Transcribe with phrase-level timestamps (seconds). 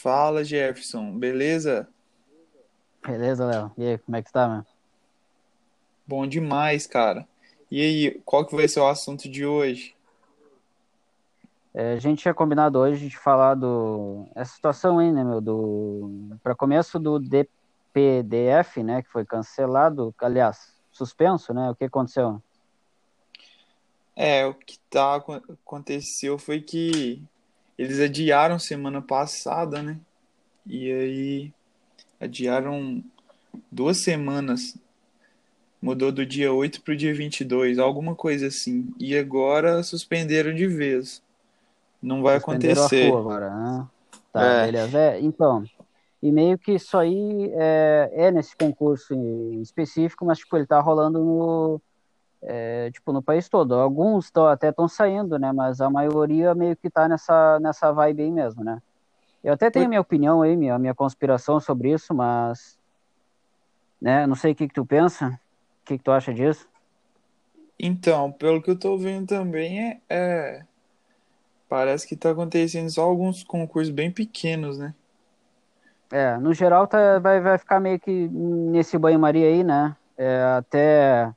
[0.00, 1.88] Fala, Jefferson, beleza?
[3.04, 3.72] Beleza, Léo?
[3.76, 4.64] E aí, como é que tá, meu?
[6.06, 7.26] Bom demais, cara.
[7.68, 9.96] E aí, qual que vai ser o assunto de hoje?
[11.74, 16.38] É, a gente tinha combinado hoje de falar do essa situação aí, né, meu, do
[16.44, 21.70] para começo do DPDF, né, que foi cancelado, aliás, suspenso, né?
[21.70, 22.40] O que aconteceu?
[24.14, 27.20] É, o que tá, aconteceu foi que
[27.78, 29.98] eles adiaram semana passada, né?
[30.66, 31.52] E aí
[32.20, 33.02] adiaram
[33.70, 34.76] duas semanas.
[35.80, 38.92] Mudou do dia 8 para o dia 22, alguma coisa assim.
[38.98, 41.22] E agora suspenderam de vez.
[42.02, 43.12] Não vai acontecer.
[43.12, 43.86] agora, né?
[44.32, 44.66] Tá, é.
[44.66, 44.98] beleza.
[44.98, 45.64] É, então,
[46.20, 50.80] e meio que isso aí é, é nesse concurso em específico, mas tipo, ele tá
[50.80, 51.80] rolando no,
[52.42, 53.74] é, tipo, no país todo.
[53.74, 55.52] Alguns tão, até estão saindo, né?
[55.52, 58.80] Mas a maioria meio que tá nessa, nessa vibe aí mesmo, né?
[59.42, 62.78] Eu até tenho minha opinião aí, minha, minha conspiração sobre isso, mas
[64.00, 65.28] né, não sei o que, que tu pensa,
[65.82, 66.68] o que, que tu acha disso?
[67.78, 70.64] Então, pelo que eu tô vendo também, é, é...
[71.68, 74.94] parece que tá acontecendo só alguns concursos bem pequenos, né?
[76.10, 79.94] É, no geral tá, vai, vai ficar meio que nesse banho-maria aí, né?
[80.16, 81.32] É, até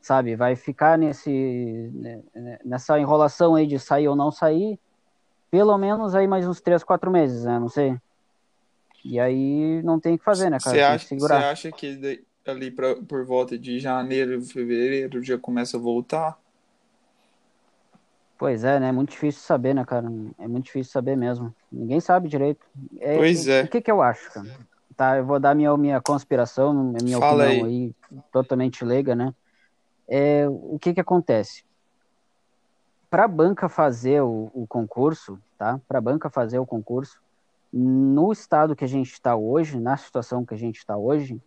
[0.00, 0.36] sabe?
[0.36, 4.78] Vai ficar nesse né, né, nessa enrolação aí de sair ou não sair,
[5.50, 7.58] pelo menos aí mais uns 3, 4 meses, né?
[7.58, 7.96] Não sei.
[9.04, 10.76] E aí não tem o que fazer, né, cara?
[10.76, 15.80] Você acha, que acha que ali pra, por volta de janeiro, fevereiro já começa a
[15.80, 16.38] voltar?
[18.38, 18.88] Pois é, né?
[18.88, 20.06] É muito difícil saber, né, cara?
[20.38, 21.54] É muito difícil saber mesmo.
[21.70, 22.64] Ninguém sabe direito.
[22.98, 23.64] É, pois é.
[23.64, 24.48] O que que eu acho, cara?
[24.96, 27.94] Tá, eu vou dar minha, minha conspiração, minha Fala opinião aí.
[28.10, 29.34] aí, totalmente leiga, né?
[30.10, 31.64] É, o que, que acontece?
[33.08, 35.80] Para a banca fazer o, o concurso, tá?
[35.86, 37.22] Para a banca fazer o concurso,
[37.72, 41.40] no estado que a gente está hoje, na situação que a gente está hoje,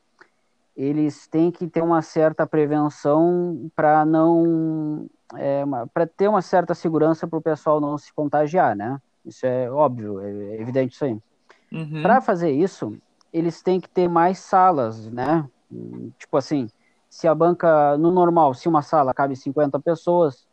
[0.76, 5.64] eles têm que ter uma certa prevenção para não é,
[5.94, 9.00] para ter uma certa segurança para o pessoal não se contagiar, né?
[9.26, 11.18] Isso é óbvio, é evidente isso aí.
[11.72, 12.02] Uhum.
[12.02, 12.98] Para fazer isso,
[13.32, 15.48] eles têm que ter mais salas, né?
[16.18, 16.70] Tipo assim,
[17.14, 20.48] se a banca, no normal, se uma sala cabe 50 pessoas,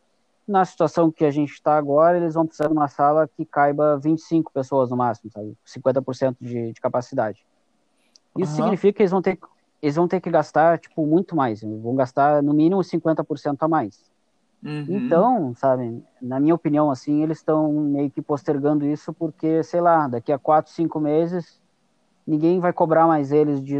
[0.47, 3.97] na situação que a gente está agora, eles vão precisar de uma sala que caiba
[3.97, 5.57] 25 pessoas no máximo, sabe?
[5.67, 7.47] 50% de, de capacidade.
[8.37, 8.65] Isso uhum.
[8.65, 9.39] significa que eles vão, ter,
[9.81, 11.63] eles vão ter que gastar, tipo, muito mais.
[11.63, 14.05] Vão gastar, no mínimo, 50% a mais.
[14.63, 14.85] Uhum.
[14.87, 20.07] Então, sabe, na minha opinião, assim, eles estão meio que postergando isso porque, sei lá,
[20.09, 21.60] daqui a 4, 5 meses
[22.31, 23.77] ninguém vai cobrar mais eles de,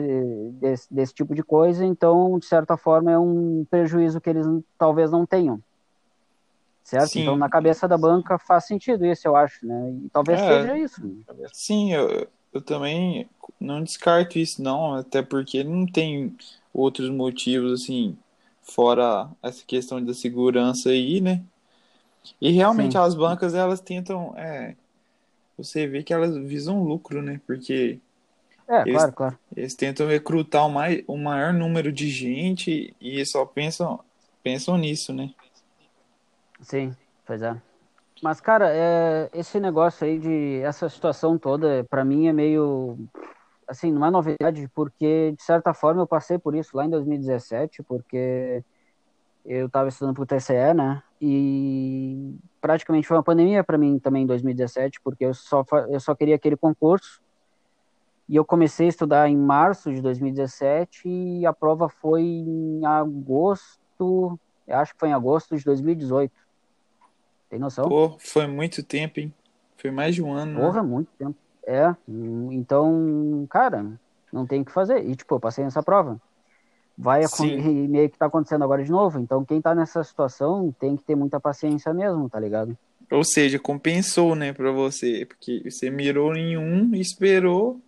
[0.55, 4.45] desse, desse, tipo de coisa, então, de certa forma, é um prejuízo que eles
[4.77, 5.63] talvez não tenham.
[6.83, 7.11] Certo?
[7.11, 7.23] Sim.
[7.23, 9.93] Então, na cabeça da banca faz sentido isso, eu acho, né?
[10.05, 11.01] E talvez é, seja isso.
[11.53, 13.29] Sim, eu, eu também
[13.61, 16.37] não descarto isso, não, até porque não tem
[16.75, 18.19] outros motivos, assim,
[18.61, 21.41] fora essa questão da segurança aí, né?
[22.41, 22.99] E realmente Sim.
[22.99, 24.75] as bancas, elas tentam, é,
[25.57, 27.41] você vê que elas visam lucro, né?
[27.47, 28.01] Porque
[28.71, 29.39] é, eles, claro, claro.
[29.57, 33.99] Eles tentam recrutar o, mais, o maior número de gente e só pensam,
[34.45, 35.35] pensam nisso, né?
[36.61, 36.95] Sim,
[37.27, 37.61] pois é.
[38.23, 42.97] Mas, cara, é, esse negócio aí de essa situação toda, para mim é meio
[43.67, 47.83] assim, não é novidade, porque de certa forma eu passei por isso lá em 2017,
[47.83, 48.63] porque
[49.45, 51.03] eu estava estudando para o TCE, né?
[51.21, 56.15] E praticamente foi uma pandemia para mim também em 2017, porque eu só eu só
[56.15, 57.21] queria aquele concurso
[58.31, 64.39] e eu comecei a estudar em março de 2017 e a prova foi em agosto,
[64.69, 66.33] eu acho que foi em agosto de 2018.
[67.51, 67.89] Tem noção?
[67.89, 69.35] Pô, foi muito tempo, hein?
[69.77, 70.53] Foi mais de um ano.
[70.53, 70.61] Né?
[70.61, 70.89] Porra, né?
[70.89, 71.35] muito tempo.
[71.67, 71.93] É,
[72.53, 73.85] então, cara,
[74.33, 75.05] não tem o que fazer.
[75.05, 76.17] E, tipo, eu passei nessa prova.
[76.97, 79.19] Vai e meio que tá acontecendo agora de novo.
[79.19, 82.79] Então, quem tá nessa situação tem que ter muita paciência mesmo, tá ligado?
[83.11, 85.27] Ou seja, compensou, né, pra você.
[85.27, 87.81] Porque você mirou em um, esperou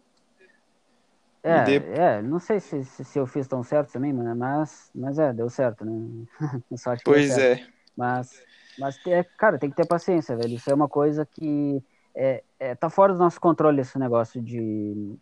[1.42, 1.76] é, de...
[1.76, 5.50] é, não sei se, se, se, eu fiz tão certo também, mas, mas é, deu
[5.50, 6.26] certo, né?
[7.04, 7.66] pois é.
[7.96, 8.42] Mas,
[8.78, 10.54] mas é, cara, tem que ter paciência, velho.
[10.54, 11.82] Isso é uma coisa que
[12.14, 15.16] é, é, tá fora do nosso controle esse negócio de,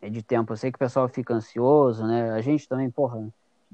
[0.00, 0.52] é, de tempo.
[0.52, 2.30] Eu sei que o pessoal fica ansioso, né?
[2.30, 3.28] A gente também, porra,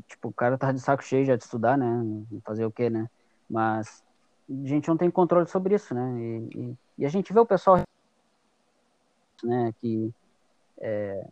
[0.09, 1.87] tipo, o cara tá de saco cheio já de estudar, né?
[2.45, 3.11] Fazer o quê, né?
[3.49, 4.03] Mas
[4.49, 6.15] a gente não tem controle sobre isso, né?
[6.19, 7.83] E, e, e a gente vê o pessoal,
[9.45, 10.13] né, que
[10.83, 11.25] é,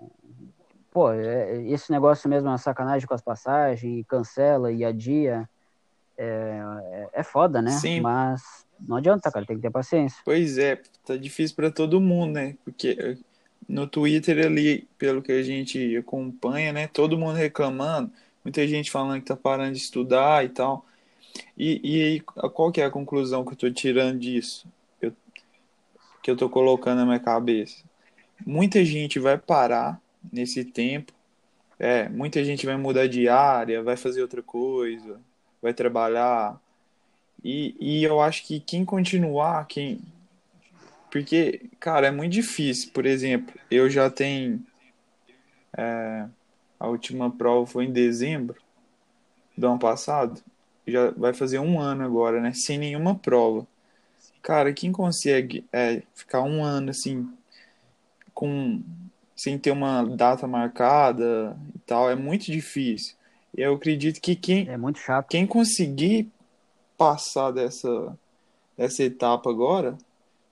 [0.92, 5.48] pô, é, esse negócio mesmo é uma sacanagem com as passagens, cancela e adia.
[6.16, 7.72] é, é, foda, né?
[7.72, 8.00] Sim.
[8.00, 10.20] Mas não adianta, cara, tem que ter paciência.
[10.24, 12.56] Pois é, tá difícil para todo mundo, né?
[12.64, 13.18] Porque
[13.68, 16.86] no Twitter ali, pelo que a gente acompanha, né?
[16.86, 18.12] Todo mundo reclamando,
[18.44, 20.84] muita gente falando que tá parando de estudar e tal.
[21.56, 24.66] E, e aí, qual que é a conclusão que eu tô tirando disso?
[25.00, 25.12] Eu,
[26.22, 27.82] que eu tô colocando na minha cabeça?
[28.46, 30.00] Muita gente vai parar
[30.32, 31.12] nesse tempo,
[31.78, 35.18] é, muita gente vai mudar de área, vai fazer outra coisa,
[35.62, 36.60] vai trabalhar.
[37.42, 40.00] E, e eu acho que quem continuar, quem.
[41.10, 42.90] Porque, cara, é muito difícil.
[42.92, 44.62] Por exemplo, eu já tenho.
[45.76, 46.26] É,
[46.78, 48.56] a última prova foi em dezembro
[49.56, 50.42] do ano passado.
[50.86, 52.52] Já vai fazer um ano agora, né?
[52.52, 53.66] Sem nenhuma prova.
[54.42, 57.28] Cara, quem consegue é, ficar um ano assim,
[58.40, 58.82] com
[59.36, 63.16] sem ter uma data marcada e tal, é muito difícil.
[63.54, 65.28] Eu acredito que quem, é muito chato.
[65.28, 66.30] quem conseguir
[66.96, 68.18] passar dessa,
[68.76, 69.96] dessa etapa agora,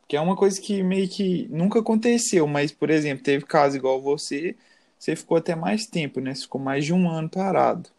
[0.06, 4.00] que é uma coisa que meio que nunca aconteceu, mas, por exemplo, teve caso igual
[4.00, 4.56] você,
[4.99, 6.34] você ficou até mais tempo, né?
[6.34, 7.91] Você ficou mais de um ano parado.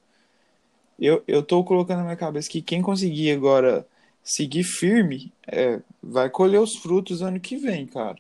[0.99, 3.87] Eu, eu tô colocando na minha cabeça que quem conseguir agora
[4.23, 8.17] seguir firme é, vai colher os frutos ano que vem, cara.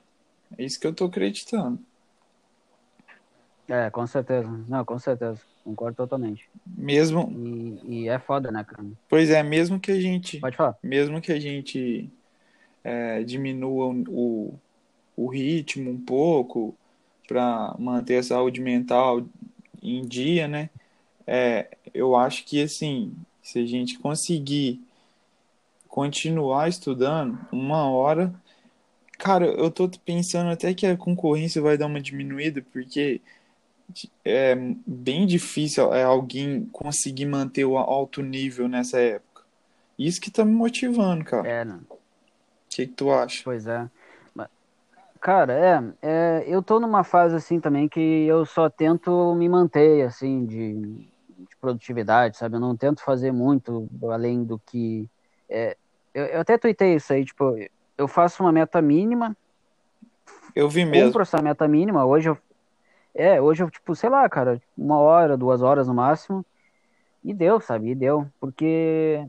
[0.57, 1.79] É isso que eu tô acreditando.
[3.67, 4.49] É, com certeza.
[4.67, 5.39] Não, com certeza.
[5.63, 6.49] Concordo totalmente.
[6.65, 7.31] Mesmo.
[7.85, 8.83] E, e é foda, né, cara?
[9.07, 10.39] Pois é, mesmo que a gente.
[10.39, 10.75] Pode falar.
[10.81, 12.09] Mesmo que a gente
[12.83, 14.55] é, diminua o,
[15.15, 16.75] o ritmo um pouco
[17.27, 19.23] para manter a saúde mental
[19.83, 20.71] em dia, né?
[21.27, 23.13] É, eu acho que assim,
[23.43, 24.81] se a gente conseguir
[25.87, 28.33] continuar estudando uma hora,
[29.19, 33.21] cara, eu tô pensando até que a concorrência vai dar uma diminuída, porque
[34.25, 34.55] é
[34.87, 39.43] bem difícil é alguém conseguir manter o alto nível nessa época.
[39.97, 41.47] Isso que tá me motivando, cara.
[41.47, 41.79] É, né?
[41.89, 41.97] O
[42.69, 43.41] que, que tu acha?
[43.43, 43.89] Pois é.
[45.19, 50.05] Cara, é, é, eu tô numa fase assim também que eu só tento me manter,
[50.05, 52.55] assim, de, de produtividade, sabe?
[52.55, 55.09] Eu não tento fazer muito além do que.
[55.49, 55.75] É,
[56.13, 57.53] eu, eu até tuitei isso aí, tipo,
[57.99, 59.37] eu faço uma meta mínima.
[60.55, 61.07] Eu vi mesmo.
[61.07, 62.05] Cumpro essa meta mínima.
[62.05, 62.37] Hoje eu
[63.13, 66.45] é, hoje eu, tipo, sei lá, cara, uma hora, duas horas no máximo.
[67.23, 67.89] E deu, sabe?
[67.89, 68.25] E deu.
[68.39, 69.25] Porque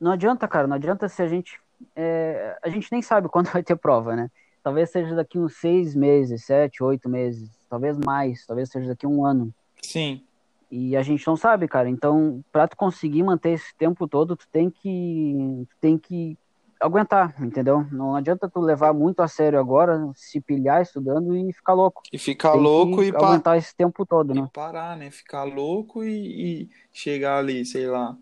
[0.00, 1.60] não adianta, cara, não adianta se a gente.
[1.94, 4.30] É, a gente nem sabe quando vai ter prova, né?
[4.62, 9.26] Talvez seja daqui uns seis meses, sete, oito meses, talvez mais, talvez seja daqui um
[9.26, 9.52] ano.
[9.82, 10.22] Sim.
[10.70, 11.90] E a gente não sabe, cara.
[11.90, 16.38] Então, pra tu conseguir manter esse tempo todo, tu tem que, tu tem que
[16.82, 17.86] aguentar, entendeu?
[17.90, 22.02] Não adianta tu levar muito a sério agora, se pilhar estudando e ficar louco.
[22.12, 23.56] E ficar Tem louco e aguentar pa...
[23.56, 24.42] esse tempo todo, né?
[24.42, 25.10] E parar, né?
[25.10, 28.16] Ficar louco e, e chegar ali, sei lá,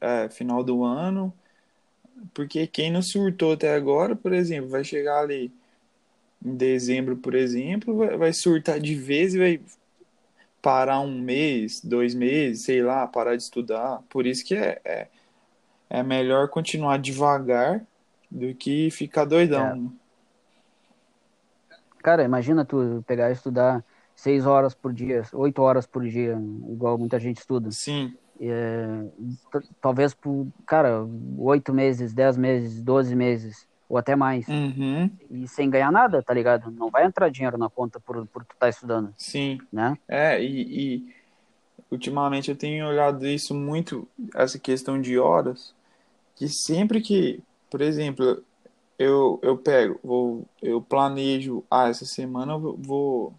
[0.00, 1.32] é, final do ano.
[2.34, 5.50] Porque quem não surtou até agora, por exemplo, vai chegar ali
[6.44, 9.60] em dezembro, por exemplo, vai, vai surtar de vez e vai
[10.60, 14.02] parar um mês, dois meses, sei lá, parar de estudar.
[14.08, 15.08] Por isso que é, é
[15.92, 17.84] é melhor continuar devagar
[18.30, 19.66] do que ficar doidão.
[19.66, 19.74] É.
[19.74, 19.90] Né?
[22.02, 23.84] Cara, imagina tu pegar e estudar
[24.16, 26.40] seis horas por dia, oito horas por dia,
[26.70, 27.70] igual muita gente estuda.
[27.70, 28.16] Sim.
[28.40, 29.04] É,
[29.82, 31.06] talvez por, cara,
[31.36, 34.48] oito meses, dez meses, doze meses, ou até mais.
[34.48, 35.10] Uhum.
[35.30, 36.70] E sem ganhar nada, tá ligado?
[36.70, 39.12] Não vai entrar dinheiro na conta por, por tu estar tá estudando.
[39.18, 39.58] Sim.
[39.70, 39.98] Né?
[40.08, 40.62] É, e,
[40.96, 41.14] e
[41.90, 45.74] ultimamente eu tenho olhado isso muito, essa questão de horas,
[46.42, 48.42] que sempre que, por exemplo,
[48.98, 53.32] eu, eu pego, vou, eu planejo, ah, essa semana eu vou,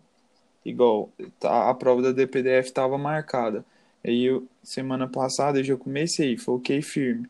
[0.64, 3.66] igual, tá, a prova da DPDF estava marcada.
[4.06, 7.28] Aí eu, semana passada eu já comecei, foquei firme.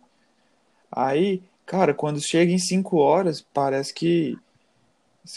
[0.92, 4.38] Aí, cara, quando chega em 5 horas, parece que,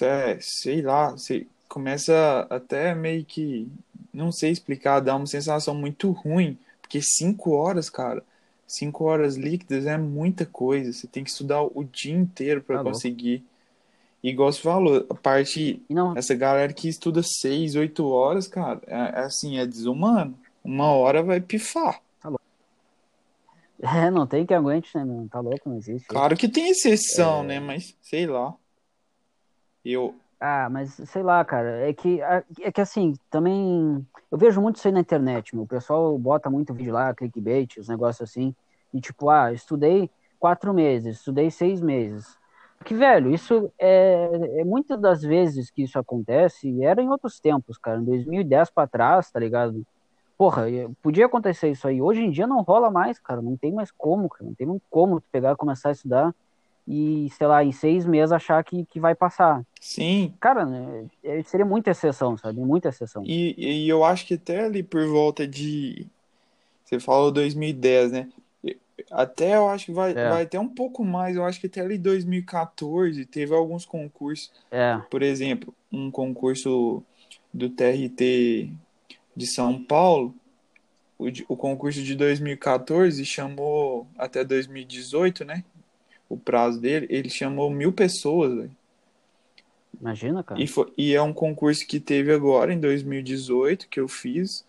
[0.02, 3.66] é, sei lá, você começa até meio que,
[4.12, 8.22] não sei explicar, dá uma sensação muito ruim, porque 5 horas, cara,
[8.66, 10.92] Cinco horas líquidas é muita coisa.
[10.92, 13.44] Você tem que estudar o dia inteiro para tá conseguir.
[14.22, 15.80] E igual você falou, a parte.
[15.88, 16.16] Não.
[16.16, 20.36] Essa galera que estuda seis, oito horas, cara, é, é assim, é desumano.
[20.64, 22.00] Uma hora vai pifar.
[22.20, 22.44] Tá louco.
[23.80, 25.28] É, não tem que aguente, né, mano?
[25.28, 26.08] Tá louco, não existe.
[26.08, 27.46] Claro que tem exceção, é...
[27.46, 27.60] né?
[27.60, 28.52] Mas sei lá.
[29.84, 32.20] Eu, ah, mas sei lá, cara, é que,
[32.60, 35.64] é que assim, também eu vejo muito isso aí na internet, meu.
[35.64, 38.54] O pessoal bota muito vídeo lá, clickbait, os negócios assim,
[38.92, 42.36] e tipo, ah, estudei quatro meses, estudei seis meses.
[42.84, 47.78] Que, velho, isso é, é muitas das vezes que isso acontece, era em outros tempos,
[47.78, 49.84] cara, em 2010 para trás, tá ligado?
[50.36, 50.64] porra,
[51.02, 52.00] podia acontecer isso aí.
[52.00, 53.40] Hoje em dia não rola mais, cara.
[53.40, 54.44] Não tem mais como, cara.
[54.44, 56.34] Não tem como pegar, começar a estudar
[56.86, 59.62] e, sei lá, em seis meses achar que, que vai passar.
[59.80, 60.32] Sim.
[60.40, 62.60] Cara, né, é, seria muita exceção, sabe?
[62.60, 63.24] Muita exceção.
[63.26, 66.06] E, e eu acho que até ali por volta de.
[66.84, 68.28] Você falou 2010, né?
[69.10, 70.28] Até eu acho que vai, é.
[70.28, 71.36] vai até um pouco mais.
[71.36, 74.52] Eu acho que até ali 2014 teve alguns concursos.
[74.70, 74.98] É.
[75.10, 77.02] Por exemplo, um concurso
[77.52, 78.70] do TRT
[79.34, 80.34] de São Paulo.
[81.18, 85.64] O, o concurso de 2014 chamou até 2018, né?
[86.28, 88.70] O prazo dele, ele chamou mil pessoas, véio.
[90.00, 90.60] Imagina, cara.
[90.60, 94.64] E, foi, e é um concurso que teve agora, em 2018, que eu fiz.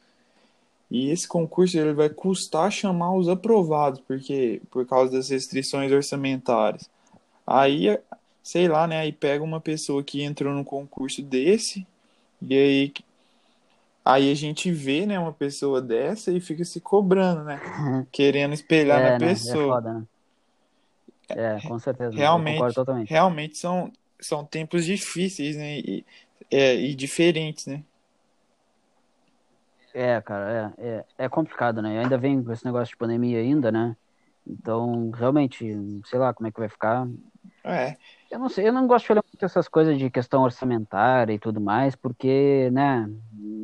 [0.89, 6.89] E esse concurso ele vai custar chamar os aprovados, porque por causa das restrições orçamentárias.
[7.45, 7.99] Aí,
[8.41, 8.99] sei lá, né?
[8.99, 11.85] Aí pega uma pessoa que entrou no concurso desse,
[12.41, 12.93] e aí,
[14.05, 17.59] aí a gente vê, né, uma pessoa dessa e fica se cobrando, né?
[18.11, 19.27] Querendo espelhar é, na né?
[19.27, 19.63] pessoa.
[19.63, 20.03] É foda, né?
[21.29, 22.15] É, com certeza.
[22.15, 22.63] Realmente,
[23.07, 25.79] realmente são, são tempos difíceis, né?
[25.79, 26.05] E,
[26.49, 27.83] é, e diferentes, né?
[29.93, 31.99] É, cara, é, é, é complicado, né?
[31.99, 33.95] Ainda vem com esse negócio de pandemia ainda, né?
[34.45, 35.65] Então, realmente,
[36.05, 37.07] sei lá como é que vai ficar.
[37.63, 37.97] É.
[38.31, 41.39] Eu não sei, eu não gosto de olhar muito essas coisas de questão orçamentária e
[41.39, 43.09] tudo mais, porque, né,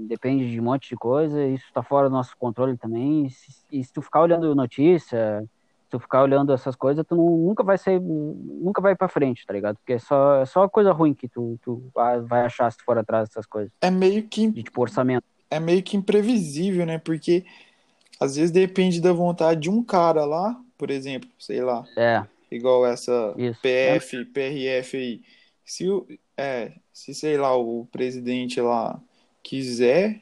[0.07, 3.25] depende de um monte de coisa, isso tá fora do nosso controle também.
[3.25, 5.43] E se, e se tu ficar olhando notícia,
[5.93, 9.53] tu ficar olhando essas coisas, tu não, nunca vai ser, nunca vai para frente, tá
[9.53, 9.75] ligado?
[9.75, 12.97] Porque é só, é só coisa ruim que tu, tu vai achar se tu for
[12.97, 13.71] atrás dessas coisas.
[13.79, 14.49] É meio que.
[14.49, 15.23] De, tipo, orçamento.
[15.51, 16.97] É meio que imprevisível, né?
[16.97, 17.45] Porque
[18.19, 21.85] às vezes depende da vontade de um cara lá, por exemplo, sei lá.
[21.95, 22.23] É.
[22.49, 23.61] Igual essa Isso.
[23.61, 24.25] PF, é.
[24.25, 25.21] PRF aí.
[25.63, 25.85] Se
[26.35, 28.99] é, se sei lá, o presidente lá
[29.43, 30.21] quiser,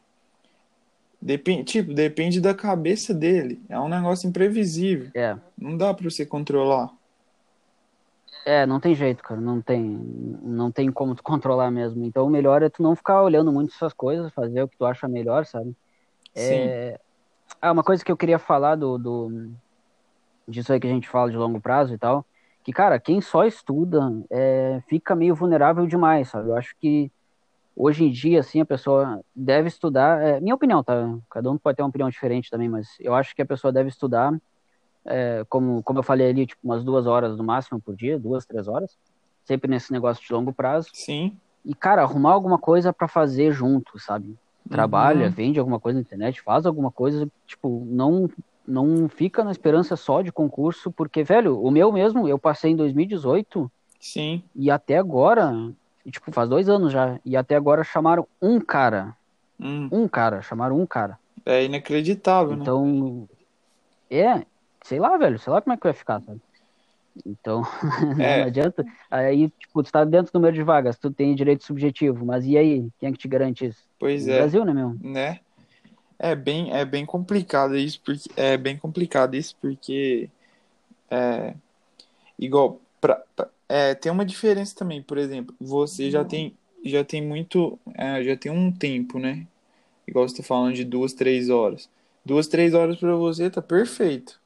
[1.22, 3.62] Depende, tipo, depende da cabeça dele.
[3.70, 5.12] É um negócio imprevisível.
[5.14, 5.38] É.
[5.58, 6.90] Não dá pra você controlar.
[8.44, 9.40] É, não tem jeito, cara.
[9.40, 9.84] Não tem,
[10.42, 12.04] não tem como tu controlar mesmo.
[12.04, 14.86] Então o melhor é tu não ficar olhando muito essas coisas, fazer o que tu
[14.86, 15.76] acha melhor, sabe?
[16.36, 17.00] É...
[17.62, 19.52] Ah, uma coisa que eu queria falar do, do
[20.48, 22.26] disso aí que a gente fala de longo prazo e tal,
[22.64, 26.50] que, cara, quem só estuda é, fica meio vulnerável demais, sabe?
[26.50, 27.12] Eu acho que
[27.82, 30.22] hoje em dia, assim, a pessoa deve estudar.
[30.22, 31.18] É, minha opinião, tá?
[31.28, 33.90] Cada um pode ter uma opinião diferente também, mas eu acho que a pessoa deve
[33.90, 34.32] estudar,
[35.04, 38.46] é, como, como eu falei ali, tipo, umas duas horas no máximo por dia, duas,
[38.46, 38.96] três horas,
[39.44, 40.90] sempre nesse negócio de longo prazo.
[40.94, 41.36] Sim.
[41.66, 44.38] E, cara, arrumar alguma coisa para fazer junto, sabe?
[44.70, 45.32] Trabalha, uhum.
[45.32, 48.30] vende alguma coisa na internet, faz alguma coisa, tipo, não
[48.68, 52.76] não fica na esperança só de concurso, porque, velho, o meu mesmo, eu passei em
[52.76, 53.70] 2018.
[54.00, 54.44] Sim.
[54.56, 55.52] E até agora,
[56.06, 57.20] e, tipo, faz dois anos já.
[57.26, 59.16] E até agora chamaram um cara.
[59.60, 59.90] Hum.
[59.92, 61.20] Um cara, chamaram um cara.
[61.46, 62.92] É inacreditável, então, né?
[62.92, 63.30] Então,
[64.10, 64.46] é,
[64.84, 66.42] sei lá, velho, sei lá como é que vai ficar, sabe?
[67.26, 67.62] Então,
[68.20, 68.40] é.
[68.40, 68.86] não adianta.
[69.10, 72.58] Aí, tipo, tu tá dentro do número de vagas, tu tem direito subjetivo, mas e
[72.58, 72.88] aí?
[73.00, 73.84] Quem é que te garante isso?
[74.00, 74.38] Pois no é.
[74.38, 74.96] Brasil, né, meu?
[75.02, 75.40] Né?
[76.18, 80.30] É bem, é bem complicado isso, porque é bem complicado isso, porque
[81.10, 81.56] é
[82.38, 86.56] igual pra, pra é, tem uma diferença também, por exemplo, você já tem,
[86.86, 89.48] já tem muito, é, já tem um tempo, né?
[90.06, 91.90] Igual você tá falando de duas, três horas.
[92.24, 94.40] Duas, três horas para você tá perfeito.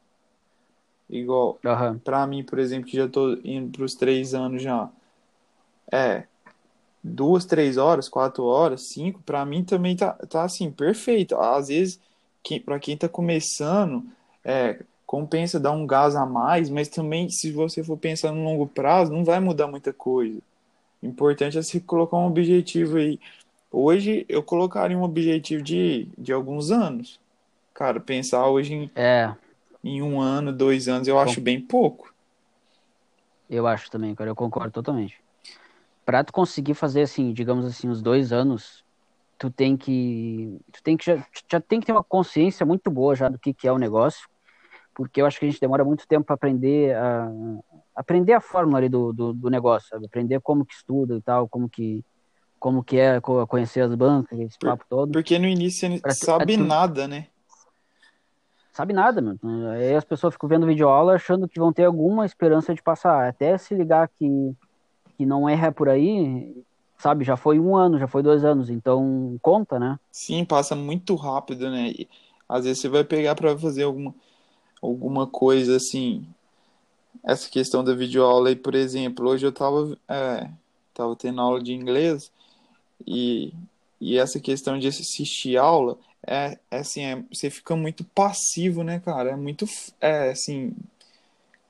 [1.10, 2.00] Igual, uhum.
[2.00, 4.90] para mim, por exemplo, que já tô indo pros três anos já.
[5.92, 6.26] É,
[7.04, 11.36] duas, três horas, quatro horas, cinco, para mim também tá, tá assim, perfeito.
[11.36, 12.00] Às vezes,
[12.44, 14.06] que, para quem tá começando,
[14.44, 18.68] é, compensa dar um gás a mais, mas também, se você for pensar no longo
[18.68, 20.40] prazo, não vai mudar muita coisa.
[21.02, 23.20] O importante é se colocar um objetivo aí.
[23.72, 27.20] Hoje, eu colocaria um objetivo de, de alguns anos.
[27.74, 29.34] Cara, pensar hoje em, é.
[29.84, 32.14] em um ano, dois anos, eu acho bem pouco.
[33.50, 35.22] Eu acho também, cara, eu concordo totalmente.
[36.04, 38.84] Pra tu conseguir fazer, assim, digamos assim, os dois anos,
[39.38, 40.60] tu tem que.
[40.72, 43.54] Tu tem que já, já tem que ter uma consciência muito boa já do que,
[43.54, 44.28] que é o negócio
[44.96, 47.30] porque eu acho que a gente demora muito tempo para aprender a
[47.96, 50.06] aprender a fórmula ali do, do, do, negócio, sabe?
[50.06, 52.04] Aprender como que estuda e tal, como que
[52.58, 55.12] como que é conhecer as bancas, esse papo todo.
[55.12, 57.28] Porque no início você não sabe nada, né?
[58.74, 59.40] Sabe nada, mano.
[59.70, 63.30] Aí as pessoas ficam vendo vídeo aula achando que vão ter alguma esperança de passar.
[63.30, 64.54] Até se ligar que,
[65.16, 66.66] que não é por aí,
[66.98, 67.24] sabe?
[67.24, 70.00] Já foi um ano, já foi dois anos, então conta, né?
[70.12, 71.90] Sim, passa muito rápido, né?
[71.90, 72.10] E,
[72.50, 74.14] às vezes você vai pegar para fazer alguma
[74.86, 76.26] alguma coisa assim.
[77.24, 80.50] Essa questão da videoaula aí, por exemplo, hoje eu tava, é,
[80.94, 82.32] tava tendo aula de inglês
[83.06, 83.54] e,
[84.00, 89.00] e essa questão de assistir aula é, é assim, é, você fica muito passivo, né,
[89.00, 89.32] cara?
[89.32, 89.66] É muito,
[90.02, 90.74] é, assim,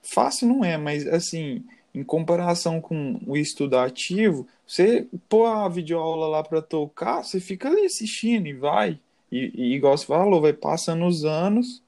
[0.01, 6.27] fácil não é, mas, assim, em comparação com o estudo ativo, você pôr a videoaula
[6.27, 9.00] lá para tocar, você fica ali assistindo e vai.
[9.31, 11.81] E, e, igual você falou, vai passando os anos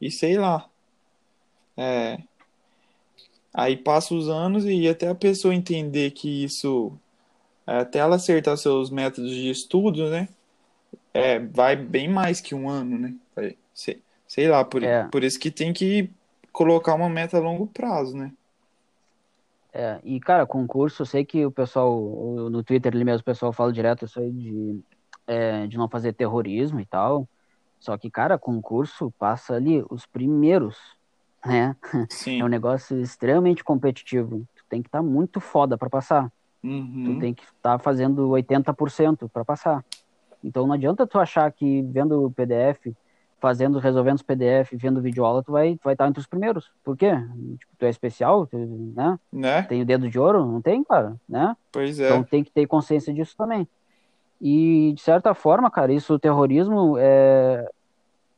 [0.00, 0.68] e sei lá.
[1.76, 2.18] É,
[3.52, 6.92] aí passa os anos e até a pessoa entender que isso,
[7.66, 10.28] até ela acertar seus métodos de estudo, né?
[11.12, 13.14] É, vai bem mais que um ano, né?
[13.74, 15.08] Sei, sei lá, por, é.
[15.08, 16.10] por isso que tem que
[16.52, 18.32] colocar uma meta a longo prazo, né?
[19.72, 21.96] É, e cara, concurso, eu sei que o pessoal,
[22.50, 24.80] no Twitter ali mesmo, o pessoal fala direto isso aí de,
[25.26, 27.28] é, de não fazer terrorismo e tal.
[27.80, 30.76] Só que, cara, concurso passa ali os primeiros,
[31.44, 31.74] né?
[32.10, 32.40] Sim.
[32.40, 34.46] É um negócio extremamente competitivo.
[34.54, 36.30] Tu tem que estar tá muito foda para passar.
[36.62, 37.04] Uhum.
[37.06, 39.82] Tu tem que estar tá fazendo 80% para passar.
[40.44, 42.94] Então não adianta tu achar que vendo o PDF,
[43.40, 46.70] fazendo, resolvendo os PDF, vendo vídeo aula, tu vai, tu vai estar entre os primeiros.
[46.84, 47.12] Por quê?
[47.58, 48.58] Tipo, tu é especial, tu,
[48.94, 49.18] né?
[49.32, 49.62] né?
[49.62, 50.44] Tem o dedo de ouro?
[50.44, 51.56] Não tem, cara, né?
[51.72, 52.06] Pois é.
[52.06, 53.66] Então tem que ter consciência disso também.
[54.40, 57.68] E, de certa forma, cara, isso, o terrorismo, é,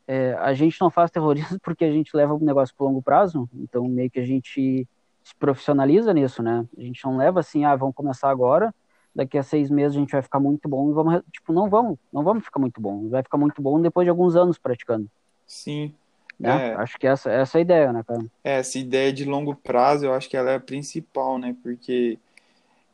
[0.06, 3.49] é, a gente não faz terrorismo porque a gente leva o negócio para longo prazo,
[3.54, 4.87] então meio que a gente
[5.23, 6.66] se profissionaliza nisso, né?
[6.76, 8.75] A gente não leva assim, ah, vamos começar agora,
[9.14, 11.97] daqui a seis meses a gente vai ficar muito bom e vamos, tipo, não vamos,
[12.12, 15.09] não vamos ficar muito bom, vai ficar muito bom depois de alguns anos praticando.
[15.47, 15.94] Sim.
[16.40, 16.71] Né?
[16.71, 18.25] É, acho que essa, essa é a ideia, né, cara?
[18.42, 21.54] É, essa ideia de longo prazo, eu acho que ela é a principal, né?
[21.62, 22.18] Porque,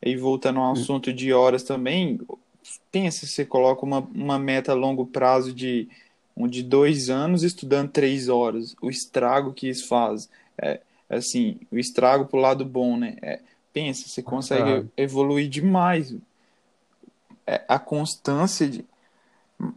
[0.04, 0.72] aí voltando ao hum.
[0.72, 2.20] assunto de horas também,
[2.90, 5.88] pensa, você coloca uma, uma meta a longo prazo de,
[6.48, 10.28] de dois anos estudando três horas, o estrago que isso faz.
[10.60, 13.16] É, assim, o estrago pro lado bom, né?
[13.22, 13.40] É,
[13.72, 14.84] pensa, você consegue ah.
[14.96, 16.14] evoluir demais.
[17.46, 18.84] É, a constância de...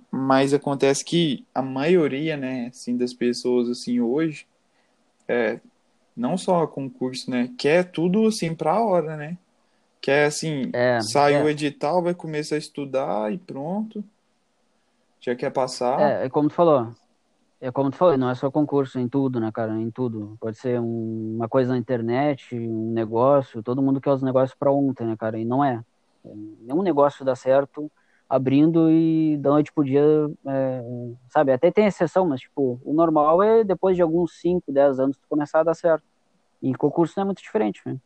[0.10, 4.46] mas acontece que a maioria, né, assim, das pessoas assim hoje
[5.28, 5.60] é
[6.16, 9.38] não só concurso, né, quer tudo assim para a hora, né?
[10.02, 11.44] Quer assim, é, sai é.
[11.44, 14.04] o edital, vai começar a estudar e pronto.
[15.20, 16.02] Já quer passar.
[16.02, 16.92] É, é como tu falou.
[17.62, 19.80] É como tu falou, não é só concurso, em tudo, né, cara?
[19.80, 20.36] Em tudo.
[20.42, 24.72] Pode ser um, uma coisa na internet, um negócio, todo mundo quer os negócios para
[24.72, 25.38] ontem, né, cara?
[25.38, 25.80] E não é.
[26.26, 27.92] Nenhum negócio dá certo
[28.28, 30.02] abrindo e da noite pro dia,
[30.48, 30.82] é,
[31.30, 31.52] sabe?
[31.52, 35.28] Até tem exceção, mas, tipo, o normal é depois de alguns 5, 10 anos tu
[35.30, 36.04] começar a dar certo.
[36.64, 37.98] E concurso não é muito diferente, né?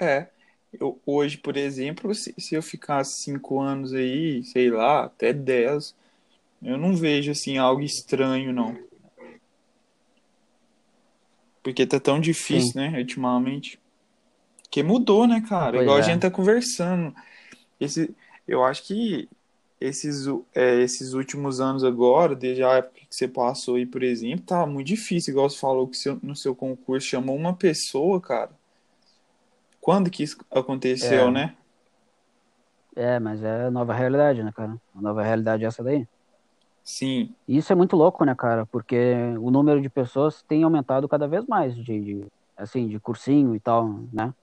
[0.00, 0.28] É.
[0.72, 5.94] Eu, hoje, por exemplo, se, se eu ficar 5 anos aí, sei lá, até 10,
[6.62, 8.76] eu não vejo, assim, algo estranho, não.
[11.62, 12.78] Porque tá tão difícil, Sim.
[12.78, 13.80] né, ultimamente.
[14.70, 15.72] Que mudou, né, cara?
[15.72, 16.00] Pois Igual é.
[16.00, 17.14] a gente tá conversando.
[17.80, 18.14] Esse,
[18.46, 19.28] eu acho que
[19.80, 24.44] esses, é, esses últimos anos agora, desde a época que você passou aí, por exemplo,
[24.44, 25.32] tá muito difícil.
[25.32, 28.50] Igual você falou que seu, no seu concurso chamou uma pessoa, cara.
[29.86, 31.30] Quando que isso aconteceu, é.
[31.30, 31.54] né?
[32.96, 34.76] É, mas é a nova realidade, né, cara?
[34.92, 36.08] A nova realidade é essa daí.
[36.82, 37.32] Sim.
[37.46, 38.66] Isso é muito louco, né, cara?
[38.66, 43.54] Porque o número de pessoas tem aumentado cada vez mais, de, de assim, de cursinho
[43.54, 44.34] e tal, né?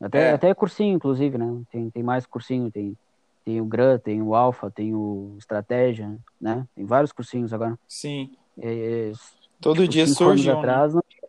[0.00, 0.32] Até, é.
[0.32, 1.62] até cursinho, inclusive, né?
[1.70, 2.98] Tem, tem mais cursinho, tem,
[3.44, 6.66] tem o GRAN, tem o Alpha, tem o Estratégia, né?
[6.74, 7.78] Tem vários cursinhos agora.
[7.86, 8.32] Sim.
[8.58, 9.12] É,
[9.60, 10.28] Todo tipo, dia surgiu.
[10.30, 10.52] Anos né?
[10.54, 11.21] atrás, não tinha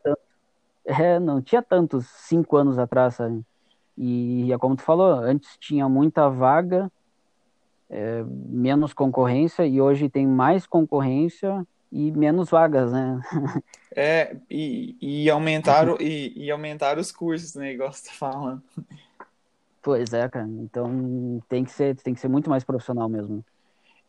[0.86, 3.44] é, não tinha tantos cinco anos atrás, sabe?
[3.98, 6.92] E é como tu falou, antes tinha muita vaga
[7.90, 13.22] é, menos concorrência e hoje tem mais concorrência e menos vagas, né?
[13.96, 17.74] É, e, e aumentaram e, e aumentaram os cursos, né?
[17.74, 18.60] Igual você tá falando.
[19.84, 20.48] Pois é, cara.
[20.48, 23.46] Então tem que ser, tem que ser muito mais profissional mesmo.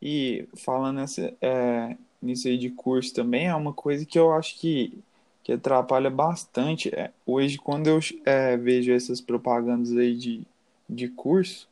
[0.01, 4.59] E falando nessa, é, nisso aí de curso também, é uma coisa que eu acho
[4.59, 4.99] que,
[5.45, 6.89] que atrapalha bastante.
[6.95, 10.43] É, hoje, quando eu é, vejo essas propagandas aí de,
[10.89, 11.69] de curso,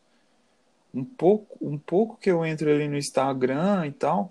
[0.94, 4.30] um pouco, um pouco que eu entro ali no Instagram e tal,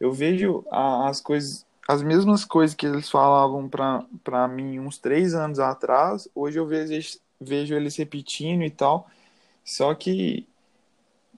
[0.00, 5.60] eu vejo as coisas, as mesmas coisas que eles falavam para mim uns três anos
[5.60, 9.08] atrás, hoje eu vejo, vejo eles repetindo e tal.
[9.62, 10.46] Só que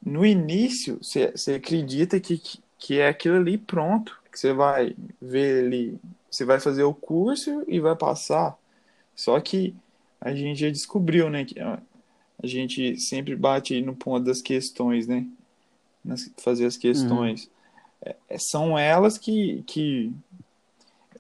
[0.05, 2.41] no início você acredita que,
[2.79, 7.63] que é aquilo ali pronto, que você vai ver ali, você vai fazer o curso
[7.69, 8.59] e vai passar.
[9.15, 9.75] Só que
[10.21, 11.79] a gente já descobriu, né, que a
[12.43, 15.25] gente sempre bate no ponto das questões, né?
[16.05, 17.45] Nas, fazer as questões.
[17.45, 17.51] Uhum.
[18.03, 20.13] É, é, são elas que, que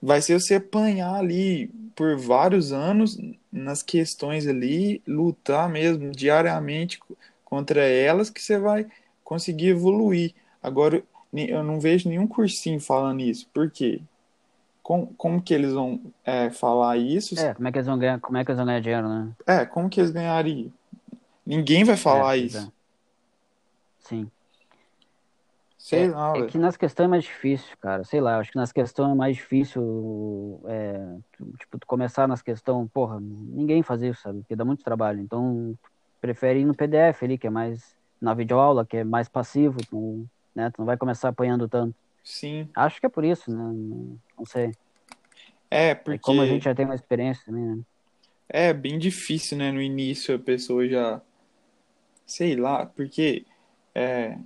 [0.03, 3.17] vai ser você apanhar ali por vários anos
[3.53, 6.99] nas questões ali, lutar mesmo diariamente
[7.45, 8.87] contra elas que você vai
[9.23, 10.35] conseguir evoluir.
[10.61, 11.03] Agora,
[11.35, 13.49] eu não vejo nenhum cursinho falando isso.
[13.53, 14.01] Por quê?
[14.83, 17.39] Como, como que eles vão é, falar isso?
[17.39, 19.33] É, como é que eles vão ganhar, como é que eles vão ganhar dinheiro, né?
[19.47, 20.71] É, como que eles ganhariam?
[21.45, 22.59] Ninguém vai falar é, isso.
[22.59, 22.69] É.
[24.01, 24.31] Sim.
[25.79, 28.05] Sei é, lá, é que nas questões é mais difícil, cara.
[28.05, 31.17] Sei lá, acho que nas questões é mais difícil, é,
[31.59, 34.39] tipo, tu começar nas questões, porra, ninguém faz isso, sabe?
[34.41, 35.21] Porque dá muito trabalho.
[35.21, 35.77] Então,
[36.23, 40.27] prefere ir no PDF ali, que é mais na videoaula, que é mais passivo, tu,
[40.55, 40.71] né?
[40.71, 41.95] Tu não vai começar apanhando tanto.
[42.23, 42.69] Sim.
[42.75, 43.73] Acho que é por isso, né?
[44.39, 44.73] Não sei.
[45.71, 46.17] É, porque...
[46.17, 47.83] É como a gente já tem uma experiência também, né?
[48.49, 49.73] É, bem difícil, né?
[49.73, 51.21] No início a pessoa já...
[52.27, 53.45] Sei lá, porque...
[53.95, 54.39] É,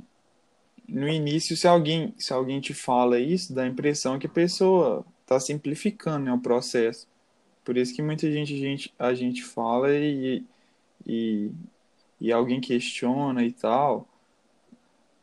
[0.89, 5.05] no início, se alguém, se alguém te fala isso, dá a impressão que a pessoa
[5.21, 7.07] está simplificando né, o processo.
[7.63, 10.43] Por isso que muita gente, a gente, a gente fala e,
[11.07, 11.51] e,
[12.19, 14.09] e alguém questiona e tal.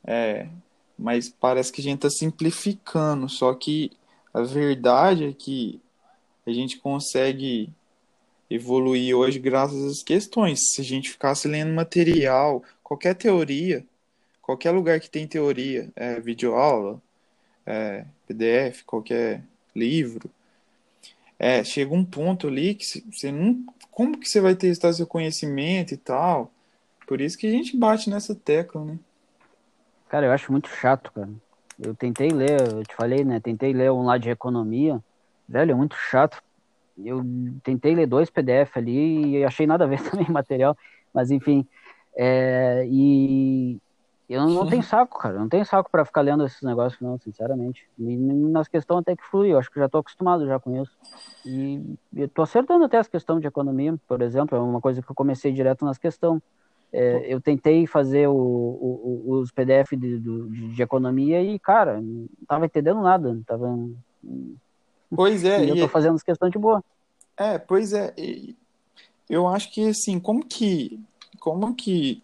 [0.04, 0.48] É,
[0.98, 3.28] mas parece que a gente está simplificando.
[3.30, 3.92] Só que
[4.34, 5.80] a verdade é que
[6.46, 7.70] a gente consegue
[8.50, 10.72] evoluir hoje graças às questões.
[10.74, 13.86] Se a gente ficasse lendo material, qualquer teoria,
[14.42, 17.02] qualquer lugar que tem teoria, é, videoaula,
[17.66, 19.44] é, PDF, qualquer
[19.76, 20.30] livro,
[21.38, 23.66] é, chega um ponto ali que você não.
[23.92, 26.52] Como que você vai testar seu conhecimento e tal?
[27.08, 29.00] Por isso que a gente bate nessa tecla, né?
[30.16, 31.30] Cara, eu acho muito chato, cara.
[31.78, 33.42] Eu tentei ler, eu te falei, né?
[33.42, 35.04] Tentei ler um lá de economia.
[35.46, 36.42] Velho, é muito chato.
[36.98, 37.22] Eu
[37.62, 40.74] tentei ler dois PDF ali e achei nada a ver também material,
[41.14, 41.68] mas enfim.
[42.16, 43.78] É, e,
[44.30, 45.36] eu não tenho saco, cara.
[45.36, 47.86] Eu não tenho saco para ficar lendo esses negócios, não, sinceramente.
[48.00, 50.94] E nas questões até que flui, eu acho que já tô acostumado já com isso.
[51.46, 51.82] E
[52.16, 55.16] eu tô acertando até as questões de economia, por exemplo, é uma coisa que eu
[55.16, 56.42] comecei direto nas questões.
[56.98, 62.26] É, eu tentei fazer o, o, os PDF de, de, de, economia e, cara, não
[62.48, 63.38] tava entendendo nada.
[63.46, 63.78] Tava...
[65.14, 65.66] Pois é.
[65.66, 66.82] E eu tô fazendo as questões de boa.
[67.36, 68.14] É, pois é.
[69.30, 70.98] Eu acho que, assim, como que...
[71.38, 72.24] Como que...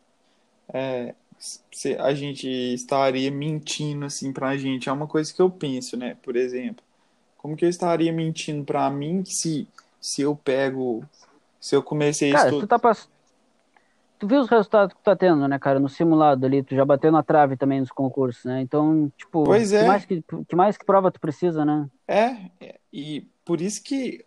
[0.73, 1.13] É,
[1.99, 4.88] a gente estaria mentindo assim pra gente.
[4.88, 6.15] É uma coisa que eu penso, né?
[6.23, 6.81] Por exemplo,
[7.38, 9.67] como que eu estaria mentindo pra mim se,
[9.99, 11.03] se eu pego.
[11.60, 13.10] Se eu comecei cara, tu tá pass...
[14.21, 15.79] Tu viu os resultados que tu tá tendo, né, cara?
[15.79, 18.62] No simulado ali, tu já bateu na trave também nos concursos, né?
[18.62, 19.81] Então, tipo, pois é.
[19.81, 21.89] que, mais que, que mais que prova tu precisa, né?
[22.07, 22.36] É,
[22.93, 24.23] e por isso que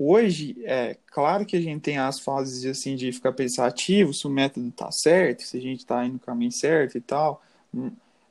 [0.00, 4.30] Hoje, é claro que a gente tem as fases assim de ficar pensativo se o
[4.30, 7.42] método está certo, se a gente está indo no caminho certo e tal,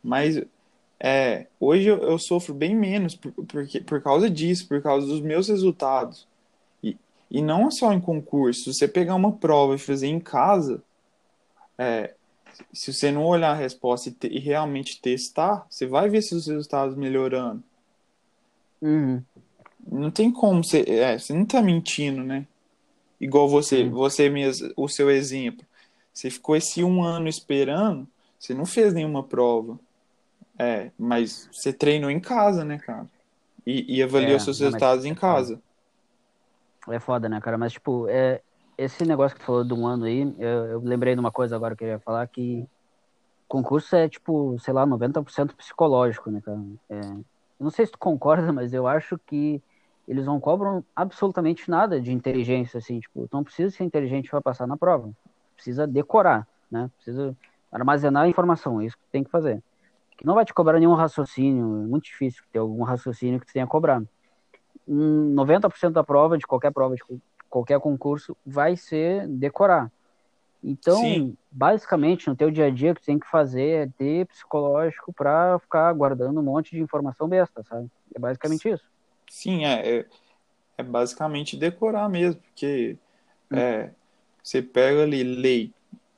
[0.01, 0.41] mas
[0.97, 5.19] é, hoje eu, eu, sofro bem menos por, porque, por causa disso, por causa dos
[5.19, 6.25] meus resultados.
[6.81, 6.95] E,
[7.29, 10.81] e não só em concurso, se você pegar uma prova e fazer em casa,
[11.77, 12.13] é,
[12.73, 16.47] se você não olhar a resposta e, te, e, realmente testar, você vai ver seus
[16.47, 17.63] resultados melhorando.
[18.81, 19.21] Uhum.
[19.89, 20.83] Não tem como você.
[20.87, 22.45] É, você não tá mentindo, né?
[23.19, 23.89] Igual você, Sim.
[23.89, 25.65] você mesmo, o seu exemplo.
[26.13, 28.07] Você ficou esse um ano esperando,
[28.39, 29.79] você não fez nenhuma prova.
[30.59, 33.07] É, mas você treinou em casa, né, cara?
[33.65, 35.61] E, e avaliou é, seus resultados em é casa.
[36.89, 37.57] É foda, né, cara?
[37.57, 38.41] Mas, tipo, é,
[38.77, 41.55] esse negócio que tu falou de um ano aí, eu, eu lembrei de uma coisa
[41.55, 42.67] agora que eu ia falar, que
[43.47, 46.61] concurso é, tipo, sei lá, 90% psicológico, né, cara?
[46.89, 49.61] É, eu não sei se tu concorda, mas eu acho que
[50.07, 54.67] eles não cobram absolutamente nada de inteligência, assim, tipo, não precisa ser inteligente para passar
[54.67, 55.09] na prova,
[55.55, 57.35] precisa decorar, né, precisa
[57.71, 59.61] armazenar a informação, é isso que tem que fazer.
[60.17, 63.53] Que não vai te cobrar nenhum raciocínio, é muito difícil ter algum raciocínio que você
[63.53, 64.01] tenha a cobrar.
[64.87, 67.03] 90% da prova, de qualquer prova, de
[67.49, 69.91] qualquer concurso, vai ser decorar.
[70.63, 71.37] Então, Sim.
[71.51, 75.13] basicamente, no teu dia a dia, o que tu tem que fazer é ter psicológico
[75.13, 77.89] para ficar guardando um monte de informação besta, sabe?
[78.13, 78.83] É basicamente isso.
[79.29, 80.05] Sim, é, é,
[80.77, 82.97] é basicamente decorar mesmo, porque
[83.51, 83.57] hum.
[83.57, 83.91] é,
[84.43, 85.73] você pega ali lei,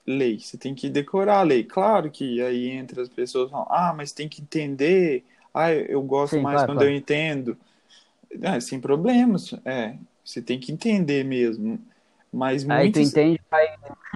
[0.05, 1.63] lei, você tem que decorar a lei.
[1.63, 6.35] Claro que aí entre as pessoas falam, ah, mas tem que entender, ah, eu gosto
[6.35, 6.91] Sim, mais claro, quando claro.
[6.91, 7.57] eu entendo.
[8.41, 9.97] É, sem problemas, é,
[10.29, 11.79] você tem que entender mesmo.
[12.31, 12.85] Mas muitos...
[12.85, 13.67] Aí tu entende, cai,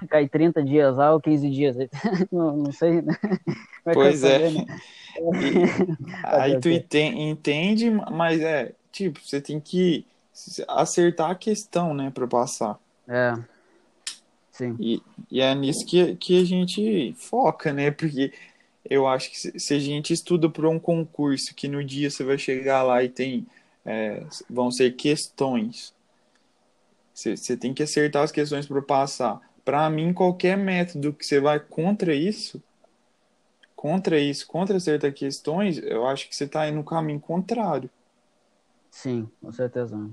[0.08, 1.76] cai 30 dias lá ou 15 dias.
[2.30, 3.18] Não, não sei, né?
[3.92, 4.50] Pois é.
[4.50, 4.64] Né?
[5.18, 10.06] E, aí tu entende, mas é, tipo, você tem que
[10.68, 12.78] acertar a questão, né, para passar.
[13.08, 13.34] É.
[14.52, 14.76] Sim.
[14.78, 17.90] E, e é nisso que, que a gente foca, né?
[17.90, 18.32] Porque
[18.88, 22.22] eu acho que se, se a gente estuda para um concurso que no dia você
[22.22, 23.44] vai chegar lá e tem
[23.84, 25.92] é, vão ser questões.
[27.14, 29.40] Você, tem que acertar as questões para passar.
[29.64, 32.60] Para mim, qualquer método que você vai contra isso,
[33.76, 37.88] contra isso, contra certas questões, eu acho que você está indo no caminho contrário.
[38.90, 40.10] Sim, com certeza.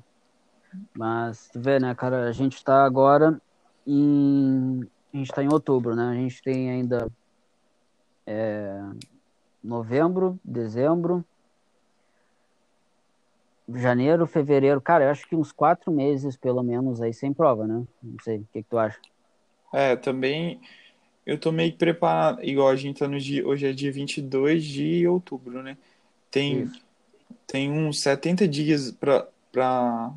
[0.95, 3.41] Mas, tu vê, né, cara, a gente está agora
[3.85, 4.87] em.
[5.13, 6.09] A gente está em outubro, né?
[6.09, 7.11] A gente tem ainda
[8.25, 8.81] é,
[9.61, 11.25] novembro, dezembro,
[13.75, 14.81] janeiro, fevereiro.
[14.81, 17.83] Cara, eu acho que uns quatro meses, pelo menos, aí sem prova, né?
[18.01, 18.99] Não sei, o que, que tu acha?
[19.73, 20.59] É, também
[21.25, 24.63] eu tô meio que preparado, igual a gente tá no dia, hoje é dia 22
[24.63, 25.77] de outubro, né?
[26.29, 26.69] Tem,
[27.45, 30.11] tem uns 70 dias pra, pra,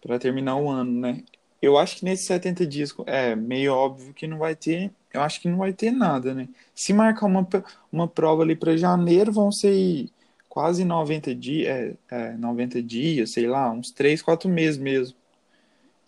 [0.00, 1.22] pra terminar o ano, né?
[1.60, 5.40] Eu acho que nesses 70 dias, é meio óbvio que não vai ter, eu acho
[5.40, 6.48] que não vai ter nada, né?
[6.74, 7.46] Se marcar uma,
[7.92, 10.08] uma prova ali para janeiro, vão ser
[10.50, 15.16] quase 90 dias, é, é, 90 dias, sei lá, uns 3, 4 meses mesmo.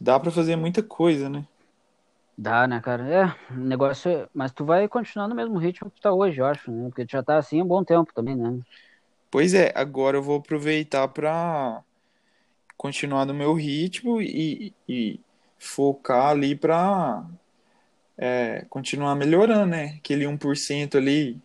[0.01, 1.47] Dá para fazer muita coisa, né?
[2.37, 3.09] Dá, né, cara?
[3.09, 4.11] É, negócio.
[4.11, 6.89] É, mas tu vai continuar no mesmo ritmo que tu tá hoje, eu acho, né?
[6.89, 8.59] Porque tu já tá assim há um bom tempo também, né?
[9.31, 11.83] Pois é, agora eu vou aproveitar pra
[12.77, 15.21] continuar no meu ritmo e, e
[15.59, 17.25] focar ali pra
[18.19, 19.95] é, continuar melhorando, né?
[19.99, 21.39] Aquele 1% ali,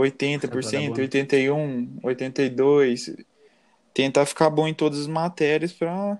[0.00, 3.24] 80%, 81%, 82%.
[3.92, 6.18] Tentar ficar bom em todas as matérias pra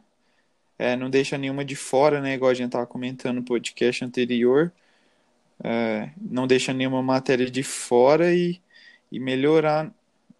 [0.83, 2.33] é, não deixa nenhuma de fora, né?
[2.33, 4.73] Igual a gente tava comentando no podcast anterior.
[5.63, 8.59] É, não deixa nenhuma matéria de fora e,
[9.13, 9.93] e melhorar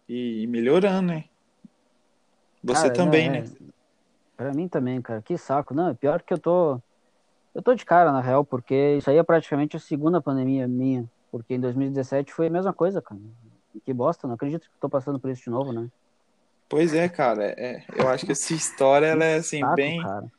[0.09, 1.25] e, melhorando, né?
[2.63, 3.49] Você cara, também, não, é, né?
[4.35, 5.21] Pra mim também, cara.
[5.21, 5.75] Que saco.
[5.75, 6.81] Não, é pior que eu tô.
[7.53, 11.07] Eu tô de cara, na real, porque isso aí é praticamente a segunda pandemia minha.
[11.31, 13.19] Porque em 2017 foi a mesma coisa, cara.
[13.85, 15.87] Que bosta, não acredito que tô passando por isso de novo, né?
[16.67, 17.45] Pois é, cara.
[17.57, 20.01] É, eu acho que essa história ela é assim, Saco, bem.
[20.01, 20.31] Cara.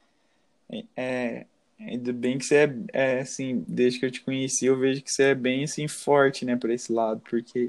[0.96, 1.46] É,
[1.81, 5.11] ainda bem que você é, é, assim, desde que eu te conheci, eu vejo que
[5.11, 7.66] você é bem assim, forte, né, para esse lado, porque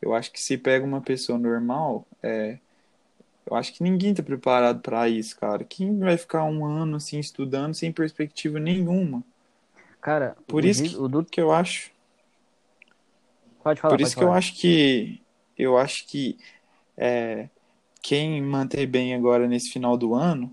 [0.00, 2.58] eu acho que se pega uma pessoa normal, é,
[3.46, 5.64] eu acho que ninguém tá preparado para isso, cara.
[5.64, 9.22] Quem vai ficar um ano assim estudando sem perspectiva nenhuma?
[10.00, 11.91] Cara, por isso que, o que eu acho.
[13.62, 13.94] Pode falar.
[13.94, 14.32] Por isso que falar.
[14.32, 15.22] eu acho que
[15.58, 16.36] eu acho que
[16.96, 17.48] é,
[18.02, 20.52] quem manter bem agora nesse final do ano,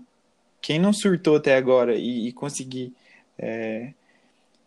[0.60, 2.94] quem não surtou até agora e, e conseguir.
[3.38, 3.92] É,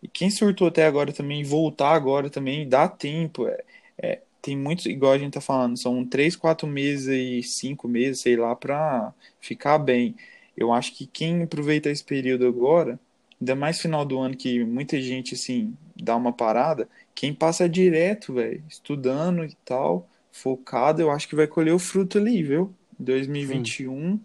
[0.01, 3.47] e quem surtou até agora também, voltar agora também, dá tempo.
[3.47, 3.63] É,
[3.97, 8.21] é, tem muitos, igual a gente tá falando, são três, quatro meses e cinco meses,
[8.21, 10.15] sei lá, pra ficar bem.
[10.58, 12.99] Eu acho que quem aproveita esse período agora,
[13.39, 18.34] ainda mais final do ano que muita gente, assim, dá uma parada, quem passa direto,
[18.34, 22.73] velho, estudando e tal, focado, eu acho que vai colher o fruto ali, viu?
[22.99, 23.93] 2021.
[23.93, 24.21] Sim.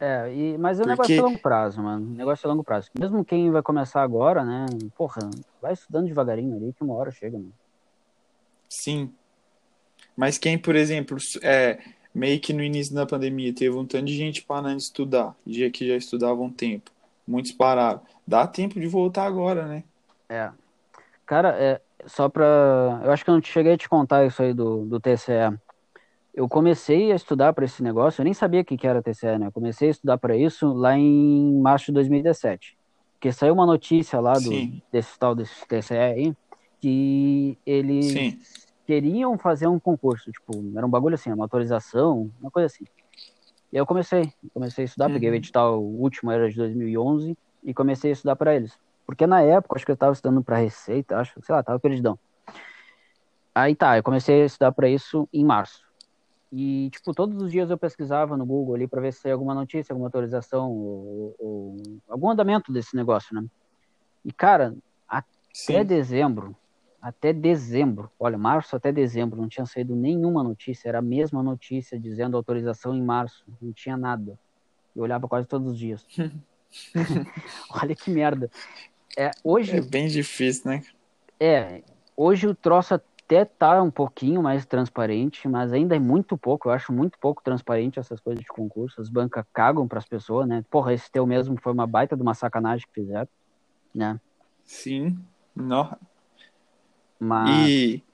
[0.00, 0.90] É, e, mas o Porque...
[0.90, 2.04] negócio é longo prazo, mano.
[2.16, 2.90] Negócio é longo prazo.
[2.98, 4.66] Mesmo quem vai começar agora, né?
[4.96, 5.30] Porra,
[5.60, 7.52] vai estudando devagarinho ali que uma hora chega, mano.
[8.68, 9.12] Sim.
[10.16, 11.78] Mas quem, por exemplo, é,
[12.12, 15.70] meio que no início da pandemia teve um tanto de gente parando de estudar, dia
[15.70, 16.90] que já estudava um tempo.
[17.24, 18.00] Muitos pararam.
[18.26, 19.84] Dá tempo de voltar agora, né?
[20.28, 20.50] É.
[21.32, 23.00] Cara, é, só pra.
[23.02, 25.58] Eu acho que eu não cheguei a te contar isso aí do, do TCE.
[26.34, 29.38] Eu comecei a estudar para esse negócio, eu nem sabia o que, que era TCE,
[29.38, 29.46] né?
[29.46, 32.76] Eu comecei a estudar para isso lá em março de 2017.
[33.14, 34.50] Porque saiu uma notícia lá do,
[34.92, 36.36] desse tal desse TCE aí,
[36.78, 38.38] que eles Sim.
[38.86, 40.30] queriam fazer um concurso.
[40.30, 42.84] Tipo, era um bagulho assim, uma autorização, uma coisa assim.
[43.72, 45.14] E eu comecei, comecei a estudar, uhum.
[45.14, 48.78] peguei o edital, o último era de 2011, e comecei a estudar para eles.
[49.06, 52.18] Porque na época, acho que eu estava estudando para Receita, acho, sei lá, tava perdidão.
[53.54, 55.82] Aí tá, eu comecei a estudar para isso em março.
[56.50, 59.92] E, tipo, todos os dias eu pesquisava no Google ali para ver se alguma notícia,
[59.92, 61.76] alguma atualização, ou, ou,
[62.08, 63.44] algum andamento desse negócio, né?
[64.24, 64.74] E, cara,
[65.08, 65.84] até Sim.
[65.84, 66.56] dezembro,
[67.00, 71.98] até dezembro, olha, março até dezembro, não tinha saído nenhuma notícia, era a mesma notícia
[71.98, 74.38] dizendo autorização em março, não tinha nada.
[74.94, 76.06] Eu olhava quase todos os dias.
[77.82, 78.50] olha que merda.
[79.16, 79.76] É, hoje...
[79.76, 80.82] é bem difícil, né?
[81.38, 81.82] É,
[82.16, 86.72] hoje o troço até tá um pouquinho mais transparente, mas ainda é muito pouco, eu
[86.72, 89.00] acho muito pouco transparente essas coisas de concurso.
[89.00, 90.64] As bancas cagam para as pessoas, né?
[90.70, 93.28] Porra, esse teu mesmo foi uma baita de uma sacanagem que fizeram,
[93.94, 94.20] né?
[94.64, 95.18] Sim,
[95.54, 95.96] não.
[97.18, 97.68] Mas...
[97.68, 98.04] E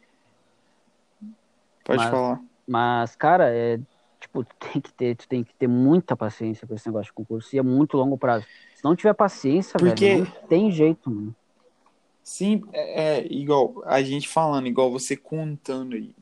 [1.84, 2.40] pode mas, falar.
[2.66, 3.78] Mas, cara, é
[4.20, 7.12] tipo, tu tem que ter, tu tem que ter muita paciência com esse negócio de
[7.12, 8.46] concurso e é muito longo prazo.
[8.78, 10.08] Se não tiver paciência, Porque...
[10.08, 11.34] velho, não tem jeito, mano.
[12.22, 16.14] Sim, é, é, igual a gente falando, igual você contando aí.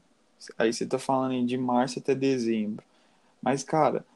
[0.56, 2.82] Aí você tá falando aí de março até dezembro.
[3.42, 4.06] Mas, cara,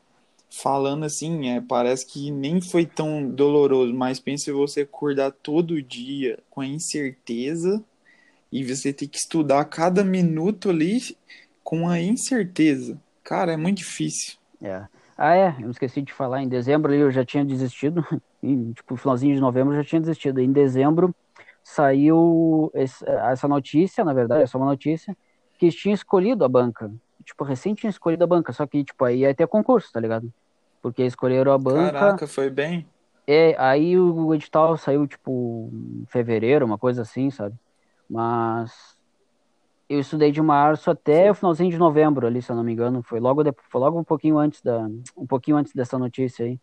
[0.51, 6.39] falando assim, é, parece que nem foi tão doloroso, mas pense você acordar todo dia
[6.49, 7.85] com a incerteza
[8.51, 11.15] e você tem que estudar cada minuto ali
[11.63, 12.99] com a incerteza.
[13.23, 14.39] Cara, é muito difícil.
[14.63, 14.87] É.
[15.19, 18.03] Ah, é, eu esqueci de falar, em dezembro eu já tinha desistido,
[18.43, 20.41] em, tipo, finalzinho de novembro já tinha desistido.
[20.41, 21.15] Em dezembro
[21.63, 25.17] saiu essa notícia, na verdade, é só uma notícia,
[25.59, 26.91] que tinha escolhido a banca.
[27.25, 30.33] Tipo, recém tinha escolhido a banca, só que, tipo, aí ia ter concurso, tá ligado?
[30.83, 31.93] Porque escolheram a banca.
[31.93, 32.87] Caraca, foi bem.
[33.27, 37.55] É, aí o edital saiu, tipo, em fevereiro, uma coisa assim, sabe?
[38.09, 38.99] Mas
[39.89, 41.31] eu estudei de março até Sim.
[41.31, 43.03] o finalzinho de novembro ali, se eu não me engano.
[43.03, 44.89] Foi logo, de, foi logo um pouquinho antes da.
[45.17, 46.59] Um pouquinho antes dessa notícia aí.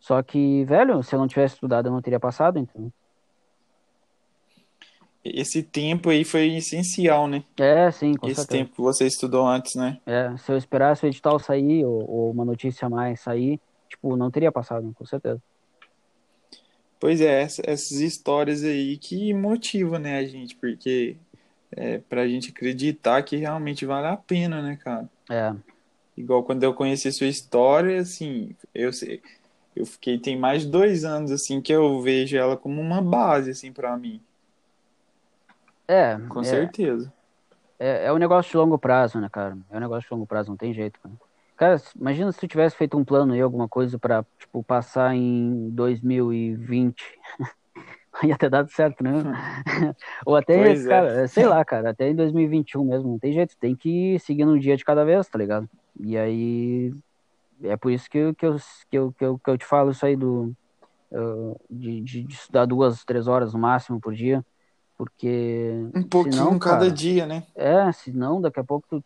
[0.00, 2.90] Só que, velho, se eu não tivesse estudado, eu não teria passado, então.
[5.22, 7.44] Esse tempo aí foi essencial, né?
[7.58, 8.58] É, sim, com Esse certeza.
[8.58, 10.00] tempo que você estudou antes, né?
[10.06, 14.16] É, se eu esperasse o edital sair, ou, ou uma notícia a mais sair, tipo,
[14.16, 15.40] não teria passado, com certeza.
[16.98, 21.16] Pois é, essas histórias aí que motivam, né, a gente, porque
[21.72, 25.08] é pra gente acreditar que realmente vale a pena, né, cara?
[25.30, 25.54] É.
[26.16, 29.22] Igual quando eu conheci sua história, assim, eu sei,
[29.74, 33.50] eu fiquei, tem mais de dois anos, assim, que eu vejo ela como uma base,
[33.50, 34.20] assim, pra mim.
[35.86, 36.18] É.
[36.28, 37.12] Com é, certeza.
[37.78, 39.56] É, é um negócio de longo prazo, né, cara?
[39.70, 41.14] É um negócio de longo prazo, não tem jeito, cara.
[41.56, 45.68] Cara, imagina se tu tivesse feito um plano aí, alguma coisa pra, tipo, passar em
[45.70, 47.04] 2020.
[48.24, 49.12] Ia ter dado certo, né?
[50.26, 50.88] Ou até, Pois é.
[50.88, 54.52] cara, sei lá, cara, até em 2021 mesmo, não tem jeito, tem que ir seguindo
[54.52, 55.68] um dia de cada vez, tá ligado?
[55.98, 56.92] E aí,
[57.62, 58.56] é por isso que, eu- que, eu,
[58.90, 60.52] que, eu, que, eu, que eu te falo isso aí do,
[61.12, 64.44] uh, de, de, de estudar duas, três horas no máximo por dia,
[64.96, 67.42] porque Um pouquinho senão, cada cara, dia, né?
[67.54, 69.04] é, senão daqui a pouco tu...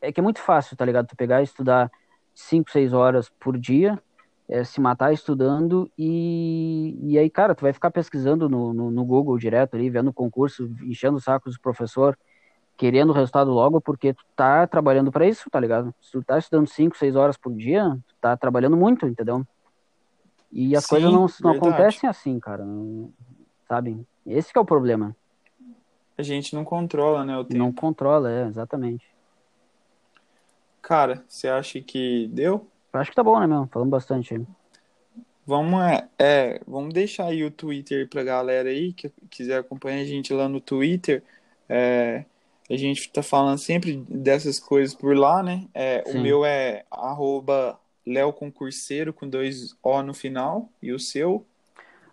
[0.00, 1.06] É que é muito fácil, tá ligado?
[1.08, 1.90] Tu pegar e estudar
[2.34, 4.00] 5, 6 horas por dia,
[4.48, 9.04] é, se matar estudando e, e aí, cara, tu vai ficar pesquisando no, no, no
[9.04, 12.16] Google direto ali, vendo o concurso, enchendo o saco do professor,
[12.80, 15.94] querendo o resultado logo, porque tu tá trabalhando pra isso, tá ligado?
[16.00, 19.46] Se tu tá estudando 5, 6 horas por dia, tu tá trabalhando muito, entendeu?
[20.50, 21.58] E as Sim, coisas não, não verdade.
[21.58, 23.12] acontecem assim, cara, não-
[23.68, 24.02] sabe?
[24.24, 25.14] Esse que é o problema.
[26.16, 27.58] A gente não controla, né, o tempo.
[27.58, 29.06] Não controla, é, exatamente.
[30.80, 32.66] Cara, você acha que deu?
[32.94, 33.68] Acho que tá bom, né, meu?
[33.70, 34.46] Falando bastante aí.
[35.46, 40.04] Vamos, é, é, vamos deixar aí o Twitter pra galera aí que quiser acompanhar a
[40.04, 41.22] gente lá no Twitter.
[41.68, 42.24] É,
[42.70, 45.66] a gente tá falando sempre dessas coisas por lá, né?
[45.74, 50.68] É, o meu é arroba leoconcurseiro com dois O no final.
[50.82, 51.44] E o seu?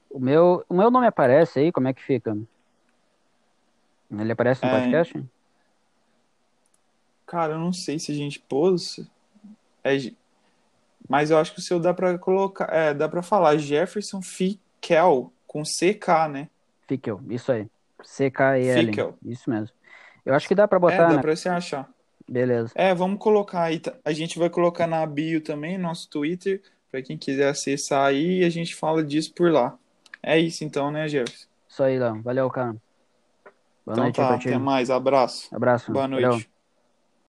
[0.09, 2.37] O meu, o meu nome aparece aí, como é que fica?
[4.11, 4.79] Ele aparece no É.
[4.79, 5.23] podcast?
[7.25, 8.99] Cara, eu não sei se a gente pôs.
[9.83, 9.97] É,
[11.09, 12.73] mas eu acho que o seu dá pra colocar.
[12.73, 16.49] É, dá pra falar Jefferson Fickel com CK, né?
[16.87, 17.67] Fickel, isso aí.
[18.03, 18.85] C-K-E-L.
[18.87, 19.17] Fickel.
[19.25, 19.75] Isso mesmo.
[20.27, 21.21] Eu acho que dá pra É, botar, dá né?
[21.21, 21.89] pra você achar.
[22.29, 22.71] Beleza.
[22.75, 23.81] É, vamos colocar aí.
[24.03, 26.61] A gente vai colocar na bio também, nosso Twitter,
[26.91, 29.77] pra quem quiser acessar aí e a gente fala disso por lá.
[30.21, 31.47] É isso então, né, Jefferson?
[31.69, 32.21] Isso aí, Léo.
[32.21, 32.71] Valeu, cara.
[32.73, 34.89] Boa Então noite tá, até mais.
[34.89, 35.47] Abraço.
[35.55, 35.91] Abraço.
[35.93, 36.29] Boa Valeu.
[36.31, 36.49] noite.